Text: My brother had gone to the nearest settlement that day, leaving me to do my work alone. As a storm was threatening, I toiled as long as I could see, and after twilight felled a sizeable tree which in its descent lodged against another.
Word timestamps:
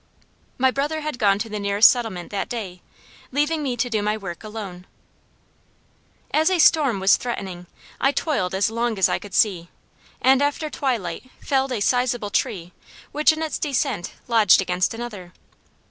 My 0.57 0.71
brother 0.71 1.01
had 1.01 1.19
gone 1.19 1.37
to 1.37 1.47
the 1.47 1.59
nearest 1.59 1.87
settlement 1.87 2.31
that 2.31 2.49
day, 2.49 2.81
leaving 3.31 3.61
me 3.61 3.77
to 3.77 3.87
do 3.87 4.01
my 4.01 4.17
work 4.17 4.43
alone. 4.43 4.87
As 6.31 6.49
a 6.49 6.57
storm 6.57 6.99
was 6.99 7.17
threatening, 7.17 7.67
I 7.99 8.11
toiled 8.11 8.55
as 8.55 8.71
long 8.71 8.97
as 8.97 9.07
I 9.07 9.19
could 9.19 9.35
see, 9.35 9.69
and 10.19 10.41
after 10.41 10.71
twilight 10.71 11.29
felled 11.39 11.71
a 11.71 11.81
sizeable 11.81 12.31
tree 12.31 12.73
which 13.11 13.31
in 13.31 13.43
its 13.43 13.59
descent 13.59 14.13
lodged 14.27 14.59
against 14.59 14.95
another. 14.95 15.33